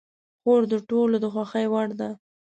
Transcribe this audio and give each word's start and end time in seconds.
خور 0.41 0.61
د 0.71 0.73
ټولو 0.89 1.15
د 1.23 1.25
خوښې 1.33 1.65
وړ 1.73 1.89
ده. 1.99 2.09